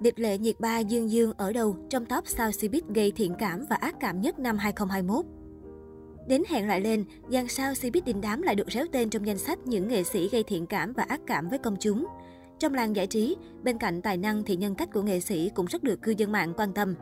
[0.00, 3.64] Điệp lệ nhiệt ba Dương Dương ở đâu trong top sao Cbiz gây thiện cảm
[3.70, 5.24] và ác cảm nhất năm 2021?
[6.28, 9.38] Đến hẹn lại lên, dàn sao Cbiz đình đám lại được réo tên trong danh
[9.38, 12.06] sách những nghệ sĩ gây thiện cảm và ác cảm với công chúng.
[12.58, 15.66] Trong làng giải trí, bên cạnh tài năng thì nhân cách của nghệ sĩ cũng
[15.66, 16.94] rất được cư dân mạng quan tâm.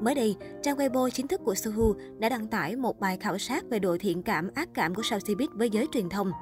[0.00, 3.64] Mới đây, trang Weibo chính thức của Suhu đã đăng tải một bài khảo sát
[3.70, 6.32] về độ thiện cảm, ác cảm của sao Cbiz với giới truyền thông.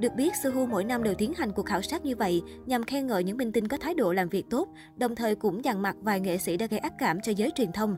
[0.00, 3.06] Được biết, Suhu mỗi năm đều tiến hành cuộc khảo sát như vậy nhằm khen
[3.06, 5.96] ngợi những minh tinh có thái độ làm việc tốt, đồng thời cũng dằn mặt
[6.00, 7.96] vài nghệ sĩ đã gây ác cảm cho giới truyền thông.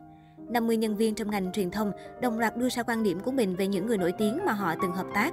[0.48, 3.56] 50 nhân viên trong ngành truyền thông đồng loạt đưa ra quan điểm của mình
[3.56, 5.32] về những người nổi tiếng mà họ từng hợp tác.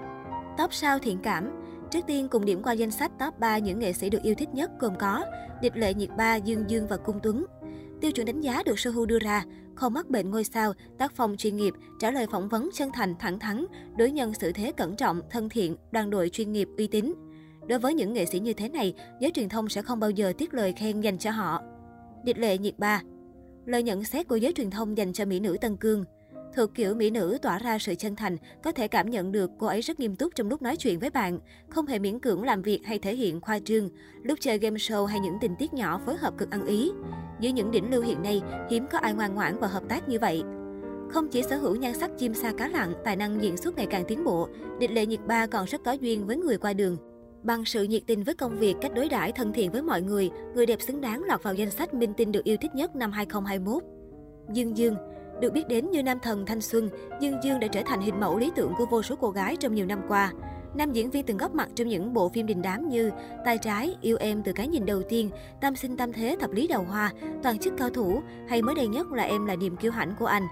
[0.58, 1.52] Top sao thiện cảm
[1.91, 4.49] Trước tiên cùng điểm qua danh sách top 3 những nghệ sĩ được yêu thích
[4.53, 5.25] nhất gồm có
[5.61, 7.45] Địch Lệ Nhiệt Ba, Dương Dương và Cung Tuấn.
[8.02, 9.44] Tiêu chuẩn đánh giá được Sohu đưa ra,
[9.79, 13.15] không mắc bệnh ngôi sao, tác phong chuyên nghiệp, trả lời phỏng vấn chân thành,
[13.19, 13.65] thẳng thắn,
[13.97, 17.13] đối nhân xử thế cẩn trọng, thân thiện, đoàn đội chuyên nghiệp, uy tín.
[17.67, 20.33] Đối với những nghệ sĩ như thế này, giới truyền thông sẽ không bao giờ
[20.38, 21.61] tiếc lời khen dành cho họ.
[22.23, 23.02] Địch lệ nhiệt ba
[23.65, 26.05] Lời nhận xét của giới truyền thông dành cho mỹ nữ Tân Cương
[26.59, 29.67] Thuộc kiểu mỹ nữ tỏa ra sự chân thành, có thể cảm nhận được cô
[29.67, 32.61] ấy rất nghiêm túc trong lúc nói chuyện với bạn, không hề miễn cưỡng làm
[32.61, 33.89] việc hay thể hiện khoa trương,
[34.23, 36.91] lúc chơi game show hay những tình tiết nhỏ phối hợp cực ăn ý.
[37.39, 40.19] Dưới những đỉnh lưu hiện nay, hiếm có ai ngoan ngoãn và hợp tác như
[40.19, 40.43] vậy.
[41.09, 43.87] Không chỉ sở hữu nhan sắc chim sa cá lặng, tài năng diễn xuất ngày
[43.89, 44.47] càng tiến bộ,
[44.80, 46.97] địch lệ nhiệt ba còn rất có duyên với người qua đường.
[47.43, 50.30] Bằng sự nhiệt tình với công việc, cách đối đãi thân thiện với mọi người,
[50.55, 53.11] người đẹp xứng đáng lọt vào danh sách minh tinh được yêu thích nhất năm
[53.11, 53.83] 2021.
[54.53, 54.95] Dương Dương
[55.42, 56.90] được biết đến như nam thần thanh xuân,
[57.22, 59.73] Dương Dương đã trở thành hình mẫu lý tưởng của vô số cô gái trong
[59.73, 60.32] nhiều năm qua.
[60.76, 63.12] Nam diễn viên từng góp mặt trong những bộ phim đình đám như
[63.45, 65.30] Tay trái, Yêu em từ cái nhìn đầu tiên,
[65.62, 68.88] Tam sinh tam thế thập lý đầu hoa, Toàn chức cao thủ hay mới đây
[68.88, 70.48] nhất là Em là niềm kiêu hãnh của anh.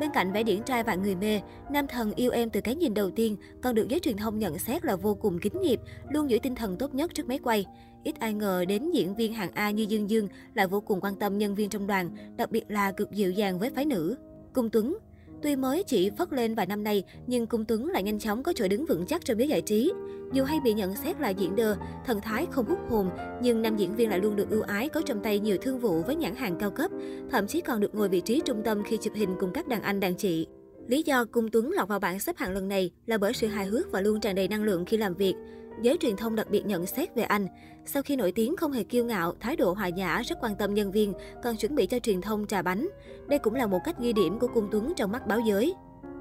[0.00, 2.94] Bên cạnh vẻ điển trai vạn người mê, nam thần yêu em từ cái nhìn
[2.94, 6.30] đầu tiên còn được giới truyền thông nhận xét là vô cùng kính nghiệp, luôn
[6.30, 7.66] giữ tinh thần tốt nhất trước máy quay.
[8.04, 11.16] Ít ai ngờ đến diễn viên hạng A như Dương Dương lại vô cùng quan
[11.16, 14.16] tâm nhân viên trong đoàn, đặc biệt là cực dịu dàng với phái nữ.
[14.52, 14.98] Cung Tuấn
[15.42, 18.52] Tuy mới chỉ phất lên vài năm nay, nhưng Cung Tuấn lại nhanh chóng có
[18.52, 19.92] chỗ đứng vững chắc trong giới giải trí.
[20.32, 21.76] Dù hay bị nhận xét là diễn đơ,
[22.06, 23.10] thần thái không hút hồn,
[23.42, 26.02] nhưng nam diễn viên lại luôn được ưu ái có trong tay nhiều thương vụ
[26.02, 26.90] với nhãn hàng cao cấp,
[27.30, 29.82] thậm chí còn được ngồi vị trí trung tâm khi chụp hình cùng các đàn
[29.82, 30.46] anh đàn chị.
[30.86, 33.66] Lý do Cung Tuấn lọt vào bảng xếp hạng lần này là bởi sự hài
[33.66, 35.34] hước và luôn tràn đầy năng lượng khi làm việc.
[35.80, 37.46] Giới truyền thông đặc biệt nhận xét về anh.
[37.84, 40.74] Sau khi nổi tiếng không hề kiêu ngạo, thái độ hòa nhã, rất quan tâm
[40.74, 41.12] nhân viên,
[41.42, 42.88] còn chuẩn bị cho truyền thông trà bánh.
[43.28, 45.74] Đây cũng là một cách ghi điểm của Cung Tuấn trong mắt báo giới.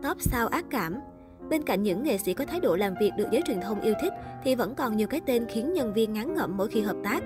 [0.04, 1.00] Top sao ác cảm
[1.50, 3.94] Bên cạnh những nghệ sĩ có thái độ làm việc được giới truyền thông yêu
[4.02, 4.14] thích,
[4.44, 7.20] thì vẫn còn nhiều cái tên khiến nhân viên ngán ngẩm mỗi khi hợp tác.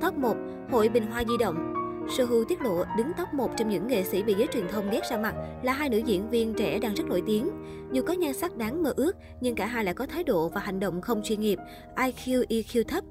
[0.00, 0.36] Top 1.
[0.70, 4.22] Hội Bình Hoa Di động Sohu tiết lộ đứng top 1 trong những nghệ sĩ
[4.22, 7.04] bị giới truyền thông ghét ra mặt là hai nữ diễn viên trẻ đang rất
[7.06, 7.50] nổi tiếng.
[7.92, 10.60] Dù có nhan sắc đáng mơ ước, nhưng cả hai lại có thái độ và
[10.60, 11.58] hành động không chuyên nghiệp,
[11.96, 13.04] IQ, EQ thấp.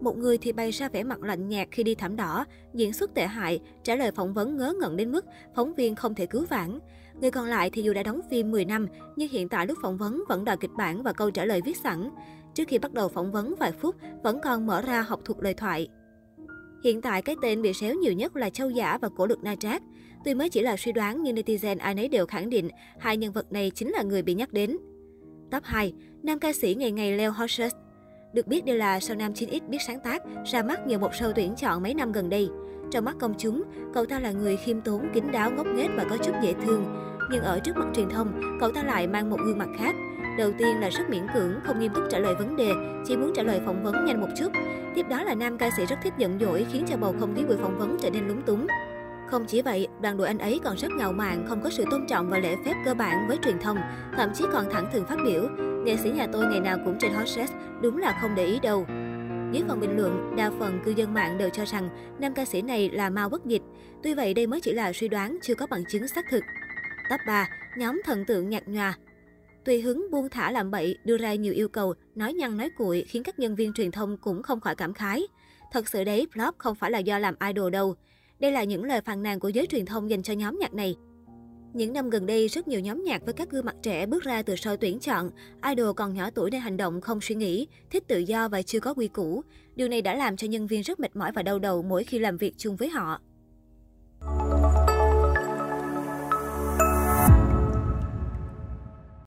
[0.00, 3.14] Một người thì bày ra vẻ mặt lạnh nhạt khi đi thảm đỏ, diễn xuất
[3.14, 5.24] tệ hại, trả lời phỏng vấn ngớ ngẩn đến mức
[5.54, 6.78] phóng viên không thể cứu vãn.
[7.20, 8.86] Người còn lại thì dù đã đóng phim 10 năm,
[9.16, 11.76] nhưng hiện tại lúc phỏng vấn vẫn đòi kịch bản và câu trả lời viết
[11.76, 12.10] sẵn.
[12.54, 15.54] Trước khi bắt đầu phỏng vấn vài phút, vẫn còn mở ra học thuộc lời
[15.54, 15.88] thoại.
[16.86, 19.56] Hiện tại cái tên bị xéo nhiều nhất là Châu Giả và Cổ Lực Na
[19.56, 19.82] Trác.
[20.24, 23.32] Tuy mới chỉ là suy đoán nhưng netizen ai nấy đều khẳng định hai nhân
[23.32, 24.76] vật này chính là người bị nhắc đến.
[25.50, 25.92] Top 2.
[26.22, 27.72] Nam ca sĩ ngày ngày Leo Horses
[28.32, 31.32] Được biết đây là sao nam 9X biết sáng tác, ra mắt nhờ một show
[31.32, 32.48] tuyển chọn mấy năm gần đây.
[32.90, 33.62] Trong mắt công chúng,
[33.94, 36.84] cậu ta là người khiêm tốn, kín đáo, ngốc nghếch và có chút dễ thương.
[37.30, 39.94] Nhưng ở trước mặt truyền thông, cậu ta lại mang một gương mặt khác.
[40.38, 42.70] Đầu tiên là rất miễn cưỡng, không nghiêm túc trả lời vấn đề,
[43.06, 44.52] chỉ muốn trả lời phỏng vấn nhanh một chút.
[44.94, 47.44] Tiếp đó là nam ca sĩ rất thích giận dỗi khiến cho bầu không khí
[47.44, 48.66] buổi phỏng vấn trở nên lúng túng.
[49.30, 52.06] Không chỉ vậy, đoàn đội anh ấy còn rất ngạo mạn, không có sự tôn
[52.06, 53.78] trọng và lễ phép cơ bản với truyền thông,
[54.16, 55.48] thậm chí còn thẳng thừng phát biểu.
[55.84, 57.52] Nghệ sĩ nhà tôi ngày nào cũng trên hot search,
[57.82, 58.86] đúng là không để ý đâu.
[59.52, 61.88] Dưới phần bình luận, đa phần cư dân mạng đều cho rằng
[62.18, 63.62] nam ca sĩ này là mau bất dịch.
[64.02, 66.44] Tuy vậy đây mới chỉ là suy đoán, chưa có bằng chứng xác thực.
[67.10, 67.48] Top 3.
[67.76, 68.94] Nhóm thần tượng nhạt nhòa
[69.66, 73.04] Tùy hứng buông thả làm bậy, đưa ra nhiều yêu cầu, nói nhăn nói cuội
[73.08, 75.22] khiến các nhân viên truyền thông cũng không khỏi cảm khái.
[75.72, 77.94] Thật sự đấy, flop không phải là do làm idol đâu.
[78.38, 80.96] Đây là những lời phàn nàn của giới truyền thông dành cho nhóm nhạc này.
[81.74, 84.42] Những năm gần đây, rất nhiều nhóm nhạc với các gương mặt trẻ bước ra
[84.42, 85.30] từ sau tuyển chọn.
[85.68, 88.80] Idol còn nhỏ tuổi nên hành động không suy nghĩ, thích tự do và chưa
[88.80, 89.42] có quy củ.
[89.76, 92.18] Điều này đã làm cho nhân viên rất mệt mỏi và đau đầu mỗi khi
[92.18, 93.20] làm việc chung với họ.